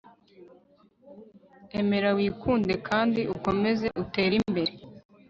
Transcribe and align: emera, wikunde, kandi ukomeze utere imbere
emera, 1.79 2.09
wikunde, 2.17 2.73
kandi 2.87 3.21
ukomeze 3.35 3.87
utere 4.03 4.33
imbere 4.41 4.73